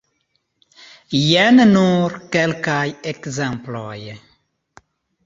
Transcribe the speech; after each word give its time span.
Jen 1.23 1.61
nur 1.73 2.15
kelkaj 2.37 2.87
ekzemploj. 3.13 3.99